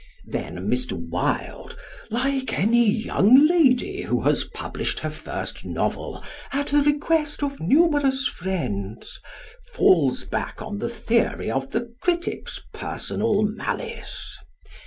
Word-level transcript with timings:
Then, 0.25 0.67
Mr. 0.67 0.93
Wilde 0.93 1.77
(like 2.09 2.57
any 2.57 2.89
young 2.89 3.45
lady 3.45 4.01
who 4.01 4.21
has 4.21 4.45
published 4.45 5.01
her 5.01 5.11
first 5.11 5.63
novel 5.63 6.23
"at 6.51 6.69
the 6.73 6.81
request 6.81 7.43
of 7.43 7.59
numerous 7.59 8.27
friends") 8.27 9.19
falls 9.75 10.23
back 10.23 10.59
on 10.59 10.79
the 10.79 10.89
theory 10.89 11.51
of 11.51 11.69
the 11.69 11.93
critic's 12.01 12.59
personal 12.73 13.43
malice. 13.43 14.39